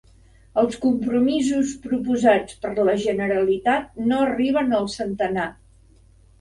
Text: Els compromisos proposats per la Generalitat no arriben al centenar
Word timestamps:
Els 0.61 0.77
compromisos 0.85 1.73
proposats 1.83 2.57
per 2.65 2.73
la 2.89 2.97
Generalitat 3.05 4.03
no 4.09 4.25
arriben 4.27 4.77
al 4.81 4.93
centenar 4.99 5.49